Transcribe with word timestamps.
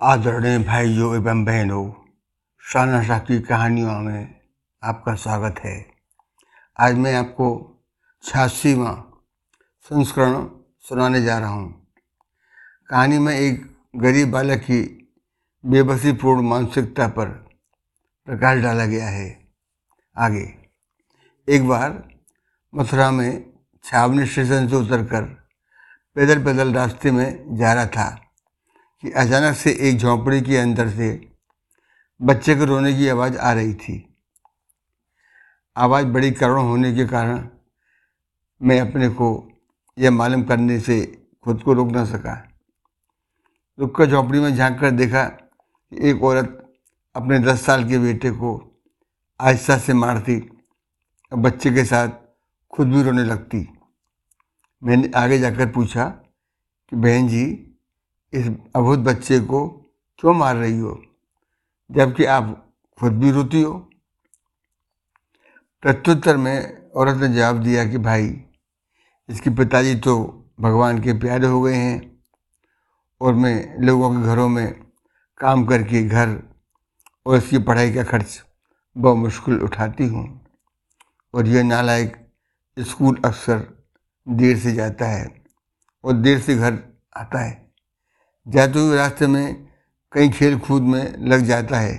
आदरणीय 0.00 0.58
भाइयों 0.58 1.14
एवं 1.16 1.44
बहनों 1.44 1.84
शाह 2.64 3.18
की 3.18 3.40
कहानियों 3.40 3.92
में 4.00 4.34
आपका 4.82 5.14
स्वागत 5.14 5.60
है। 5.60 5.86
आज 6.78 6.94
मैं 6.94 7.14
आपको 7.14 7.46
छियासीवा 8.24 8.92
संस्करण 9.90 10.34
सुनाने 10.84 11.22
जा 11.22 11.38
रहा 11.38 11.48
हूँ। 11.48 11.88
कहानी 12.90 13.18
में 13.18 13.34
एक 13.34 13.64
गरीब 13.96 14.30
बालक 14.30 14.60
की 14.60 14.82
बेबसीपूर्ण 15.64 16.42
मानसिकता 16.42 17.08
पर 17.08 17.28
प्रकाश 18.28 18.62
डाला 18.62 18.86
गया 18.86 19.08
है। 19.08 19.48
आगे, 20.16 20.46
एक 21.48 21.68
बार 21.68 22.02
मथुरा 22.74 23.10
में 23.10 23.52
छावनी 23.84 24.26
स्टेशन 24.26 24.68
से 24.68 24.76
उतरकर 24.76 25.22
पैदल 26.16 26.44
पैदल 26.44 26.74
रास्ते 26.74 27.10
में 27.10 27.56
जा 27.56 27.72
रहा 27.72 27.86
था। 27.86 28.25
कि 29.02 29.10
अचानक 29.10 29.56
से 29.56 29.70
एक 29.80 29.98
झोंपड़ी 29.98 30.40
के 30.40 30.56
अंदर 30.56 30.88
से 30.90 31.28
बच्चे 32.22 32.54
के 32.54 32.64
रोने 32.64 32.94
की 32.94 33.08
आवाज़ 33.08 33.38
आ 33.38 33.52
रही 33.52 33.74
थी। 33.74 34.14
आवाज़ 35.76 36.06
बड़ी 36.06 36.30
करुण 36.30 36.60
होने 36.60 36.94
के 36.94 37.06
कारण 37.06 37.48
मैं 38.62 38.80
अपने 38.80 39.08
को 39.08 39.48
यह 39.98 40.10
मालूम 40.10 40.42
करने 40.42 40.80
से 40.80 41.24
खुद 41.44 41.62
को 41.62 41.72
रोक 41.72 41.88
ना 41.88 42.04
सका। 42.04 42.48
रुक 43.78 43.96
कर 43.96 44.06
झोंपड़ी 44.06 44.40
में 44.40 44.56
झाँक 44.56 44.80
कर 44.80 44.90
देखा 44.90 45.24
कि 45.24 46.10
एक 46.10 46.22
औरत 46.24 46.74
अपने 47.16 47.38
दस 47.38 47.64
साल 47.66 47.88
के 47.88 47.98
बेटे 47.98 48.30
को 48.30 48.80
आहिस्ता 49.40 49.78
से 49.78 49.94
मारती 49.94 50.40
और 51.32 51.38
बच्चे 51.38 51.70
के 51.70 51.84
साथ 51.84 52.08
खुद 52.72 52.88
भी 52.88 53.02
रोने 53.02 53.24
लगती। 53.24 53.68
मैंने 54.84 55.10
आगे 55.16 55.38
जाकर 55.38 55.66
पूछा 55.66 56.04
कि 56.04 56.96
बहन 56.96 57.28
जी 57.28 57.65
इस 58.36 58.46
अभूत 58.76 58.98
बच्चे 58.98 59.40
को 59.40 59.68
क्यों 60.18 60.34
मार 60.34 60.56
रही 60.56 60.78
हो? 60.78 61.02
जबकि 61.90 62.24
आप 62.24 62.74
खुद 63.00 63.12
भी 63.12 63.30
रोती 63.30 63.62
हो। 63.62 63.88
प्रत्युत्तर 65.82 66.36
में 66.36 66.90
औरत 66.90 67.16
ने 67.16 67.28
जवाब 67.28 67.62
दिया 67.62 67.84
कि 67.84 67.98
भाई, 67.98 68.44
इसके 69.28 69.50
पिताजी 69.50 69.94
तो 69.94 70.16
भगवान 70.60 71.00
के 71.00 71.12
प्यारे 71.12 71.46
हो 71.46 71.62
गए 71.62 71.74
हैं 71.74 72.22
और 73.20 73.34
मैं 73.34 73.78
लोगों 73.78 74.10
के 74.16 74.22
घरों 74.22 74.48
में 74.48 74.84
काम 75.38 75.64
करके 75.66 76.02
घर 76.02 76.42
और 77.26 77.36
इसकी 77.36 77.58
पढ़ाई 77.58 77.94
का 77.94 78.04
खर्च 78.04 78.42
मुश्किल 78.96 79.60
उठाती 79.60 80.06
हूँ 80.06 80.46
और 81.34 81.46
यह 81.46 81.64
नालायक 81.64 82.32
स्कूल 82.78 83.22
अक्सर 83.24 83.84
देर 84.28 84.58
से 84.58 84.72
जाता 84.72 85.06
है 85.06 85.44
और 86.04 86.12
देर 86.12 86.40
से 86.40 86.56
घर 86.56 86.78
आता 87.16 87.38
है। 87.38 87.65
जाते 88.46 88.78
हुए 88.78 88.96
रास्ते 88.96 89.26
में 89.26 89.66
कहीं 90.12 90.30
खेल 90.30 90.58
कूद 90.58 90.82
में 90.82 91.16
लग 91.28 91.44
जाता 91.44 91.78
है 91.80 91.94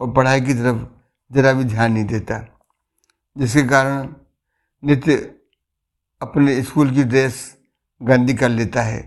और 0.00 0.12
पढ़ाई 0.12 0.40
की 0.40 0.54
तरफ़ 0.54 0.84
ज़रा 1.30 1.52
भी 1.52 1.64
ध्यान 1.64 1.92
नहीं 1.92 2.04
देता, 2.04 2.38
जिसके 3.36 3.62
कारण 3.62 4.08
नित्य 4.82 5.14
अपने 6.20 6.62
स्कूल 6.62 6.94
की 6.94 7.04
ड्रेस 7.04 7.36
गंदी 8.00 8.34
कर 8.34 8.48
लेता 8.48 8.82
है। 8.82 9.00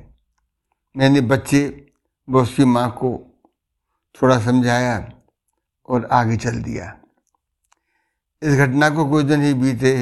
मैंने 0.96 1.22
बच्चे 1.22 1.62
व 2.28 2.42
उसकी 2.42 2.66
माँ 2.66 2.90
को 2.92 3.12
थोड़ा 4.16 4.40
समझाया 4.40 4.98
और 5.88 6.06
आगे 6.12 6.38
चल 6.38 6.62
दिया। 6.64 6.86
इस 8.42 8.58
घटना 8.58 8.90
को 8.90 9.06
कुछ 9.10 9.26
दिन 9.26 9.42
ही 9.42 9.54
बीते 9.54 9.94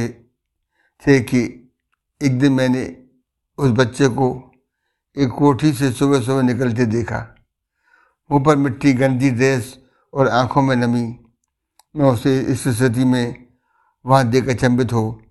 थे 1.04 1.20
कि 1.20 1.42
एक 2.22 2.40
दिन 2.40 2.54
मैंने 2.54 2.86
उस 3.58 3.72
बच्चे 3.72 4.08
को 4.10 4.30
एक 5.18 5.30
कोठी 5.30 5.72
से 5.74 5.92
सुबह 5.92 6.22
सुबह 6.22 6.42
निकलते 6.42 6.86
देखा। 6.86 7.18
मुँह 8.30 8.44
पर 8.44 8.56
मिट्टी, 8.56 8.94
गंदी 8.94 9.30
ड्रेस 9.30 9.78
और 10.14 10.28
आँखों 10.28 10.62
में 10.62 10.76
नमी। 10.76 11.04
मैं 11.96 12.06
उसे 12.06 12.40
इस 12.42 12.68
स्थिति 12.68 13.06
में 13.06 13.46
वहाँ 14.06 14.28
देख 14.30 14.50
अचंभित 14.50 14.94
हो, 14.94 15.22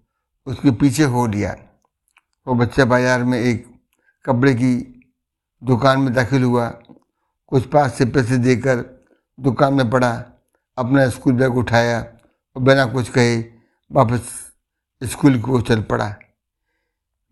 उसके 0.46 0.70
पीछे 0.70 1.04
हो 1.04 1.26
लिया। 1.26 1.54
वो 2.46 2.54
बच्चा 2.54 2.84
बाज़ार 2.84 3.24
में 3.24 3.38
एक 3.40 3.66
कपड़े 4.24 4.54
की 4.54 4.74
दुकान 5.62 6.00
में 6.00 6.12
दाखिल 6.14 6.42
हुआ। 6.42 6.68
कुछ 7.52 7.66
पास 7.66 7.94
से 7.94 8.04
पैसे 8.06 8.38
देकर 8.38 8.84
दुकान 9.38 9.74
में 9.74 9.90
पड़ा, 9.90 10.12
अपना 10.78 11.08
स्कूल 11.08 11.34
बैग 11.34 11.56
उठाया 11.56 11.98
और 12.56 12.62
बिना 12.62 12.84
कुछ 12.86 13.08
कहे 13.08 13.36
वापस 13.90 14.30
स्कूल 15.02 15.40
को 15.40 15.60
चल 15.60 15.82
पड़ा। 15.82 16.14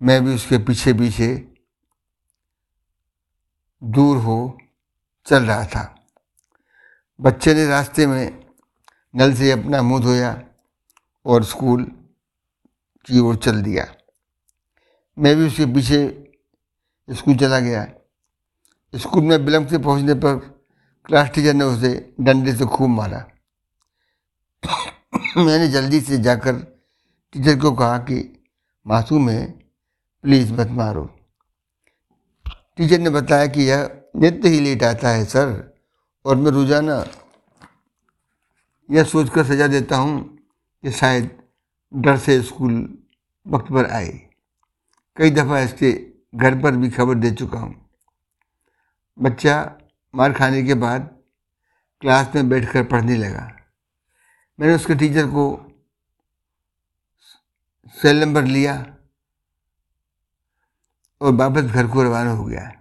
मैं 0.01 0.25
भी 0.25 0.35
उसके 0.35 0.59
पीछे 0.59 0.93
पीछे 0.93 1.31
दूर 3.85 4.17
हो 4.17 4.59
चल 5.27 5.45
रहा 5.45 5.65
था। 5.65 5.97
बच्चे 7.21 7.55
ने 7.55 7.67
रास्ते 7.67 8.07
में 8.07 8.47
नल 9.15 9.35
से 9.35 9.53
अपना 9.53 9.83
मुँह 9.83 10.03
धोया 10.03 10.45
और 11.27 11.45
स्कूल 11.45 11.83
की 13.07 13.19
ओर 13.19 13.37
चल 13.37 13.63
दिया। 13.63 13.95
मैं 15.19 15.37
भी 15.37 15.47
उसके 15.47 15.67
पीछे 15.67 16.33
स्कूल 17.11 17.37
चला 17.37 17.61
गया। 17.61 17.93
स्कूल 18.95 19.23
में 19.23 19.37
विलम्ब 19.37 19.69
से 19.69 19.79
पहुँचने 19.79 20.15
पर 20.15 20.65
क्लास 21.07 21.29
टीचर 21.29 21.55
ने 21.55 21.65
उसे 21.65 22.15
डंडे 22.21 22.55
से 22.55 22.65
खूब 22.65 22.91
मारा। 22.91 23.27
मैंने 25.37 25.69
जल्दी 25.69 26.01
से 26.01 26.19
जाकर 26.19 26.53
टीचर 27.33 27.59
को 27.59 27.73
कहा 27.73 27.99
कि, 27.99 28.45
मासूम 28.87 29.31
है, 29.31 29.51
प्लीज़ 30.23 30.53
मत 30.53 30.69
मारो। 30.71 31.20
टीचर 32.81 32.99
ने 32.99 33.11
बताया 33.11 33.47
कि 33.47 33.63
यह 33.63 33.91
नित्य 34.17 34.49
ही 34.49 34.61
लेट 34.61 34.83
आता 34.83 35.09
है, 35.09 35.25
सर। 35.25 35.75
और 36.25 36.37
मैं 36.37 36.51
रोज़ाना 36.51 36.95
यह 38.89 39.05
सोचकर 39.05 39.45
सजा 39.45 39.67
देता 39.67 39.97
हूँ 39.97 40.39
कि 40.85 40.91
शायद 40.91 41.31
डर 41.95 42.17
से 42.17 42.41
स्कूल 42.43 42.77
वक्त 43.47 43.73
पर 43.73 43.87
आए। 43.87 44.09
कई 45.17 45.31
दफ़ा 45.31 45.59
इसके 45.61 45.93
घर 46.35 46.59
पर 46.63 46.77
भी 46.77 46.91
खबर 46.91 47.15
दे 47.15 47.31
चुका 47.31 47.59
हूँ। 47.59 47.75
बच्चा 49.19 49.57
मार 50.15 50.33
खाने 50.33 50.63
के 50.63 50.75
बाद 50.75 51.11
क्लास 52.03 52.35
में 52.35 52.49
बैठकर 52.49 52.85
पढ़ने 52.85 53.17
लगा। 53.17 53.49
मैंने 54.59 54.75
उसके 54.75 54.95
टीचर 54.95 55.27
को 55.27 55.45
सेल 57.97 58.21
नंबर 58.21 58.45
लिया। 58.45 58.75
और 61.21 61.35
वापस 61.35 61.63
घर 61.63 61.87
को 61.87 62.03
रवाना 62.03 62.31
हो 62.31 62.45
गया। 62.45 62.73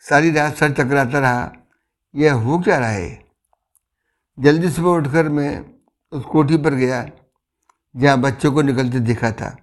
सारी 0.00 0.30
रात 0.30 0.56
सर 0.56 0.72
टकराता 0.72 1.18
रहा, 1.18 1.52
यह 2.14 2.32
हो 2.32 2.58
क्या 2.58 2.78
रहा 2.78 2.88
है? 2.88 3.24
जल्दी 4.40 4.70
सुबह 4.70 4.90
उठकर 4.90 5.28
मैं 5.28 5.74
उस 6.12 6.24
कोठी 6.24 6.56
पर 6.56 6.74
गया, 6.74 7.10
जहाँ 7.96 8.20
बच्चों 8.20 8.52
को 8.52 8.62
निकलते 8.62 9.00
देखा 9.00 9.32
था। 9.32 9.56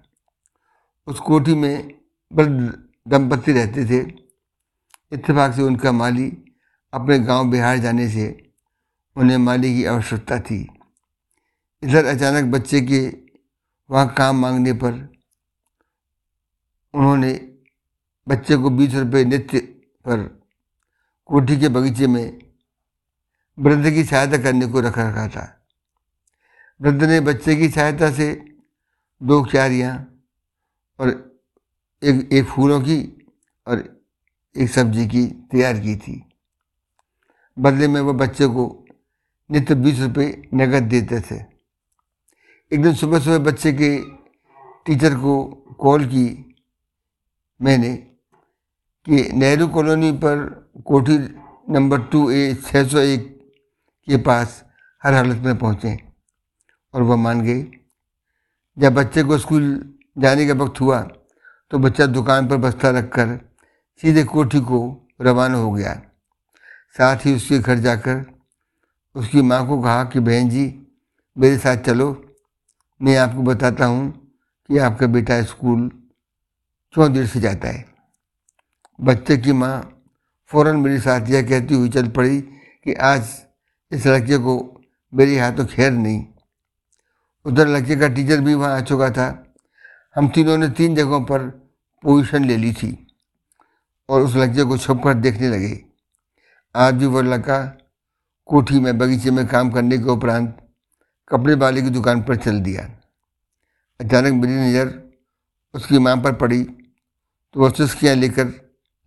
उस 1.06 1.20
कोठी 1.20 1.54
में 1.54 2.00
वृद्ध 2.32 2.84
दंपति 3.08 3.52
रहते 3.52 3.84
थे। 3.84 4.12
इत्तेफाक 5.12 5.54
से 5.54 5.62
उनका 5.62 5.92
माली 5.92 6.54
अपने 6.92 7.18
गाँव 7.18 7.50
बिहार 7.50 7.78
जाने 7.78 8.08
से 8.08 8.52
उन्हें 9.16 9.38
माली 9.38 9.74
की 9.74 9.84
आवश्यकता 9.84 10.40
थी। 10.40 10.68
इधर 11.82 12.04
अचानक 12.04 12.44
बच्चे 12.44 12.80
के 12.80 13.16
वहाँ 13.90 14.14
काम 14.14 14.36
मांगने 14.36 14.72
पर 14.72 15.11
उन्होंने 16.94 17.58
बच्चे 18.28 18.56
को 18.56 18.70
बीस 18.70 18.94
रुपये 18.94 19.24
नित्य 19.24 19.58
पर 20.04 20.42
कोठी 21.26 21.60
के 21.60 21.68
बगीचे 21.68 22.06
में 22.06 22.38
वृद्ध 23.58 23.90
की 23.90 24.04
सहायता 24.04 24.38
करने 24.38 24.66
को 24.66 24.80
रखा 24.80 25.08
रखा 25.08 25.28
था। 25.28 25.66
वृद्ध 26.80 27.04
ने 27.04 27.20
बच्चे 27.20 27.56
की 27.56 27.68
सहायता 27.68 28.12
से 28.12 28.44
दो 29.22 29.44
क्यारियाँ 29.44 30.22
और 30.98 31.40
एक 32.02 32.32
एक 32.32 32.44
फूलों 32.44 32.80
की 32.80 33.26
और 33.66 34.02
एक 34.56 34.70
सब्ज़ी 34.70 35.08
की 35.08 35.26
तैयार 35.26 35.78
की 35.78 35.96
थी। 35.96 36.32
बदले 37.58 37.88
में 37.88 38.00
वह 38.00 38.12
बच्चे 38.12 38.46
को 38.46 38.84
नित्य 39.50 39.74
बीस 39.74 40.00
रुपये 40.00 40.48
नकद 40.54 40.82
देते 40.82 41.20
थे। 41.20 41.44
एक 42.72 42.82
दिन 42.82 42.94
सुबह 42.94 43.18
सुबह 43.18 43.38
बच्चे 43.38 43.72
के 43.72 44.02
टीचर 44.86 45.14
को 45.14 45.44
कॉल 45.80 46.06
की 46.06 46.51
मैंने 47.62 47.94
कि 49.06 49.22
नेहरू 49.32 49.66
कॉलोनी 49.68 50.10
पर 50.12 50.38
कोठी 50.86 51.16
नंबर 51.72 52.00
टू 52.02 52.30
ए 52.30 52.54
छः 52.66 52.88
सौ 52.88 52.98
एक 52.98 53.28
के 54.08 54.16
पास 54.16 54.64
हर 55.02 55.14
हालत 55.14 55.44
में 55.44 55.58
पहुँचे 55.58 55.96
और 56.94 57.02
वह 57.02 57.16
मान 57.16 57.40
गए। 57.40 57.62
जब 58.76 58.94
बच्चे 58.94 59.22
को 59.22 59.38
स्कूल 59.38 59.64
जाने 60.18 60.46
का 60.46 60.54
वक्त 60.54 60.80
हुआ 60.80 61.00
तो 61.70 61.78
बच्चा 61.78 62.06
दुकान 62.06 62.48
पर 62.48 62.56
बस्ता 62.56 62.90
रखकर 62.90 63.38
सीधे 64.02 64.24
कोठी 64.24 64.60
को 64.60 64.80
रवाना 65.20 65.58
हो 65.58 65.70
गया। 65.72 65.94
साथ 66.98 67.26
ही 67.26 67.34
उसके 67.36 67.58
घर 67.58 67.78
जाकर 67.78 68.24
उसकी 69.14 69.42
माँ 69.42 69.66
को 69.68 69.80
कहा 69.82 70.04
कि, 70.04 70.20
बहन 70.20 70.48
जी, 70.48 70.66
मेरे 71.36 71.58
साथ 71.58 71.76
चलो। 71.76 72.10
मैं 73.00 73.16
आपको 73.16 73.42
बताता 73.42 73.86
हूँ 73.86 74.10
कि 74.68 74.78
आपका 74.78 75.06
बेटा 75.06 75.42
स्कूल 75.42 75.90
देर 76.94 77.26
से 77.26 77.40
जाता 77.40 77.68
है। 77.68 77.84
बच्चे 78.98 79.36
की 79.36 79.52
माँ 79.52 79.76
फ़ौरन 80.50 80.76
मेरी 80.76 80.98
साथिया 81.00 81.40
कहती 81.42 81.74
हुई 81.74 81.88
चल 81.88 82.08
पड़ी 82.08 82.40
कि 82.40 82.94
आज 82.94 83.28
इस 83.92 84.06
लड़के 84.06 84.38
को 84.38 84.56
मेरे 85.12 85.38
हाथों 85.38 85.64
खैर 85.66 85.92
नहीं। 85.92 86.24
उधर 87.46 87.68
लड़के 87.68 87.96
का 87.96 88.08
टीचर 88.08 88.40
भी 88.40 88.54
वहाँ 88.54 88.76
आ 88.76 88.80
चुका 88.80 89.10
था। 89.10 89.26
हम 90.16 90.28
तीनों 90.28 90.56
ने 90.58 90.68
तीन 90.70 90.94
जगहों 90.94 91.20
पर 91.24 91.48
पोजीशन 92.04 92.44
ले 92.44 92.56
ली 92.56 92.72
थी 92.72 92.96
और 94.08 94.22
उस 94.22 94.36
लड़के 94.36 94.64
को 94.64 94.78
छुप 94.78 95.00
कर 95.04 95.14
देखने 95.14 95.48
लगे। 95.48 95.78
आज 96.74 96.94
भी 96.94 97.06
वह 97.06 97.22
लड़का 97.22 97.58
कोठी 98.48 98.80
में 98.80 98.96
बगीचे 98.98 99.30
में 99.30 99.46
काम 99.46 99.70
करने 99.70 99.98
के 99.98 100.10
उपरांत 100.10 100.56
कपड़े 101.30 101.54
वाले 101.54 101.82
की 101.82 101.90
दुकान 101.90 102.22
पर 102.22 102.36
चल 102.36 102.60
दिया। 102.60 102.82
अचानक 104.00 104.32
मेरी 104.34 104.54
नज़र 104.60 104.94
उसकी 105.74 105.98
माँ 105.98 106.16
पर 106.16 106.32
पड़ी। 106.34 106.66
तो 107.54 107.60
वह 107.60 107.70
चुस्कियाँ 107.70 108.14
लेकर 108.16 108.52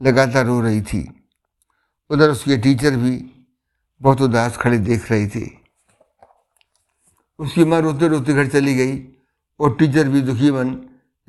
लगातार 0.02 0.46
रो 0.46 0.60
रही 0.62 0.82
थी। 0.82 1.28
उधर 2.10 2.30
उसके 2.30 2.58
टीचर 2.58 2.96
भी 2.96 3.32
बहुत 4.02 4.22
उदास 4.22 4.58
खड़े 4.58 4.78
देख 4.78 5.12
रहे 5.12 5.28
थे। 5.28 5.46
उसकी 7.40 7.64
माँ 7.66 7.82
रोते 7.82 8.08
रोते 8.08 8.34
घर 8.34 8.48
चली 8.48 8.76
गई 8.76 8.98
और 9.60 9.76
टीचर 9.76 10.10
भी 10.10 10.22
दुखी 10.22 10.52
मन 10.52 10.76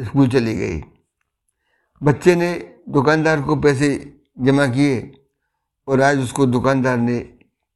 स्कूल 0.01 0.29
चली 0.29 0.55
गई 0.55 0.83
बच्चे 2.03 2.35
ने 2.37 2.53
दुकानदार 2.89 3.43
को 3.43 3.57
पैसे 3.57 3.89
जमा 4.41 4.67
किए 4.67 5.27
और 5.89 6.01
आज 6.01 6.19
उसको 6.19 6.47
दुकानदार 6.47 6.97
ने 6.99 7.17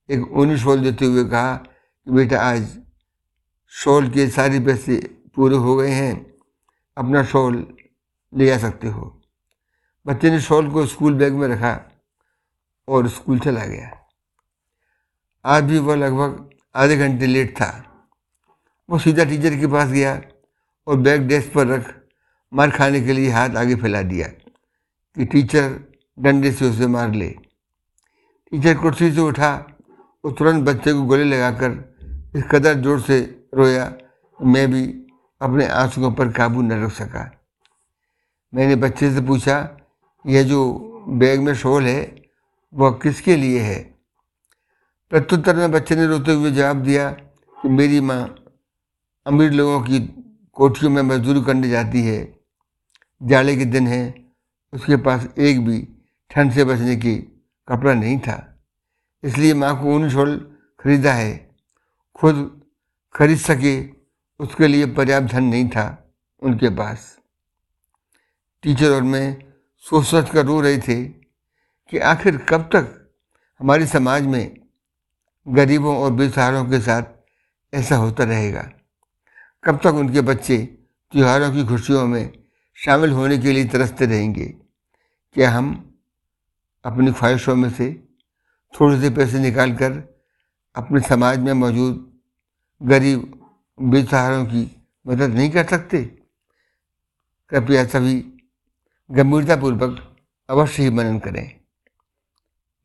एक 0.08 0.32
ऊनी 0.32 0.58
शॉल 0.58 0.80
देते 0.80 1.04
हुए 1.04 1.24
कहा 1.24 1.54
कि 1.56 2.10
बेटा 2.10 2.40
आज 2.40 2.78
शॉल 3.68 4.10
के 4.10 4.28
सारे 4.30 4.60
पैसे 4.60 4.96
पूरे 5.34 5.56
हो 5.56 5.76
गए 5.76 5.90
हैं, 5.90 6.34
अपना 6.96 7.24
शॉल 7.24 7.76
ले 8.36 8.46
जा 8.46 8.58
सकते 8.58 8.88
हो। 8.88 9.19
बच्चे 10.10 10.30
ने 10.30 10.40
शॉल 10.40 10.70
को 10.70 10.84
स्कूल 10.86 11.14
बैग 11.14 11.32
में 11.32 11.46
रखा 11.48 11.70
और 12.88 13.08
स्कूल 13.08 13.38
चला 13.38 13.64
गया। 13.64 13.90
आज 15.44 15.62
भी 15.64 15.78
वह 15.78 15.96
लगभग 15.96 16.50
आधे 16.74 16.96
घंटे 16.96 17.26
लेट 17.26 17.54
था। 17.56 17.70
वो 18.88 18.98
सीधा 18.98 19.24
टीचर 19.24 19.56
के 19.60 19.66
पास 19.66 19.88
गया 19.88 20.20
और 20.86 20.96
बैग 20.98 21.28
डेस्क 21.28 21.52
पर 21.54 21.66
रख 21.66 21.94
मार 22.52 22.70
खाने 22.70 23.00
के 23.00 23.12
लिए 23.12 23.30
हाथ 23.30 23.56
आगे 23.56 23.74
फैला 23.76 24.02
दिया 24.02 24.26
कि 24.26 25.24
टीचर 25.24 25.78
डंडे 26.18 26.52
से 26.52 26.70
उसे 26.70 26.86
मार 26.88 27.14
ले। 27.14 27.30
टीचर 28.52 28.78
कुर्सी 28.78 29.12
से 29.12 29.20
उठा 29.20 29.54
और 30.24 30.32
तुरंत 30.38 30.64
बच्चे 30.64 30.92
को 30.92 31.02
गोले 31.02 31.24
लगाकर 31.26 31.82
इस 32.36 32.44
कदर 32.50 32.80
ज़ोर 32.82 33.00
से 33.00 33.20
रोया 33.54 33.92
मैं 34.38 34.70
भी 34.70 34.86
अपने 35.40 35.68
आंसुओं 35.68 36.12
पर 36.12 36.32
काबू 36.32 36.62
न 36.62 36.84
रख 36.84 36.92
सका। 36.94 37.30
मैंने 38.52 38.76
बच्चे 38.76 39.14
से 39.14 39.20
पूछा 39.26 39.68
यह 40.26 40.42
जो 40.42 40.78
बैग 41.08 41.40
में 41.40 41.54
शोल 41.54 41.86
है, 41.86 42.22
वह 42.74 42.90
किसके 42.90 43.36
लिए 43.36 43.60
है? 43.60 43.94
प्रत्युत्तर 45.10 45.56
में 45.56 45.70
बच्चे 45.70 45.96
ने 45.96 46.06
रोते 46.06 46.32
हुए 46.32 46.50
जवाब 46.50 46.76
दिया 46.76 47.10
कि 47.62 47.68
मेरी 47.68 48.00
माँ 48.00 48.34
अमीर 49.26 49.50
लोगों 49.50 49.80
की 49.80 50.00
कोठियों 50.52 50.92
में 50.92 51.02
मजदूरी 51.02 51.42
करने 51.42 51.68
जाती 51.68 52.02
है। 52.02 52.38
जाड़े 53.22 53.56
के 53.56 53.64
दिन 53.64 53.86
है, 53.86 54.14
उसके 54.72 54.96
पास 54.96 55.28
एक 55.38 55.64
भी 55.64 55.88
ठंड 56.30 56.52
से 56.52 56.64
बचने 56.64 56.96
की 56.96 57.16
कपड़ा 57.68 57.94
नहीं 57.94 58.18
था। 58.18 58.62
इसलिए 59.24 59.54
माँ 59.54 59.82
को 59.82 59.94
ऊन 59.94 60.10
शोल 60.10 60.58
खरीदा 60.80 61.12
है। 61.12 61.50
खुद 62.14 62.60
खरीद 63.14 63.38
सके, 63.38 63.88
उसके 64.40 64.66
लिए 64.66 64.86
पर्याप्त 64.86 65.26
धन 65.26 65.44
नहीं 65.44 65.68
था 65.68 66.14
उनके 66.42 66.68
पास। 66.68 67.18
टीचर 68.62 68.90
और 68.90 69.02
मैं 69.02 69.49
सोच 69.80 70.06
सोच 70.06 70.30
कर 70.30 70.46
रो 70.46 70.60
रहे 70.60 70.78
थे 70.78 71.04
कि 71.90 71.98
आखिर 71.98 72.36
कब 72.38 72.62
तक 72.62 73.12
हमारे 73.60 73.86
समाज 73.86 74.22
में 74.22 74.56
गरीबों 75.48 75.96
और 75.96 76.12
बेसहारों 76.12 76.64
के 76.64 76.80
साथ 76.80 77.02
ऐसा 77.74 77.96
होता 77.96 78.24
रहेगा? 78.24 78.70
कब 79.64 79.76
तक 79.76 79.86
उनके 79.86 80.20
बच्चे 80.20 80.58
त्योहारों 81.12 81.52
की 81.52 81.64
खुशियों 81.64 82.06
में 82.06 82.32
शामिल 82.74 83.10
होने 83.10 83.38
के 83.38 83.52
लिए 83.52 83.64
तरसते 83.64 84.06
रहेंगे? 84.06 84.46
क्या 85.32 85.50
हम 85.50 85.94
अपनी 86.84 87.12
ख्वाहिशों 87.12 87.56
में 87.56 87.70
से 87.70 88.08
थोड़े 88.80 89.00
से 89.00 89.10
पैसे 89.10 89.38
निकाल 89.38 89.72
कर 89.72 90.22
अपने 90.76 91.00
समाज 91.00 91.38
में 91.38 91.52
मौजूद 91.52 92.20
गरीब, 92.82 93.48
बेसहारों 93.82 94.46
की 94.46 94.82
मदद 95.06 95.30
नहीं 95.30 95.50
कर 95.50 95.64
सकते? 95.64 96.04
कृपया 97.48 97.84
सभी 97.84 98.36
गंभीरतापूर्वक 99.12 100.16
अवश्य 100.50 100.82
ही 100.82 100.90
मनन 100.90 101.18
करें। 101.18 101.60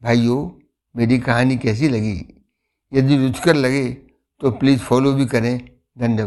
भाइयों, 0.03 0.65
मेरी 0.95 1.19
कहानी 1.19 1.57
कैसी 1.57 1.89
लगी? 1.89 2.45
यदि 2.93 3.17
रुचकर 3.17 3.55
लगे 3.55 3.89
तो 4.41 4.51
प्लीज़ 4.51 4.79
फॉलो 4.79 5.13
भी 5.13 5.25
करें। 5.25 5.69
धन्यवाद। 5.97 6.23